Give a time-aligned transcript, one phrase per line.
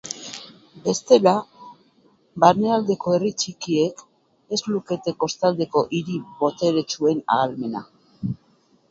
[0.85, 1.31] Bestela,
[2.43, 4.01] barnealdeko herri txikiek
[4.57, 7.83] ez lukete kostaldeko hiri boteretsuen ahalmena.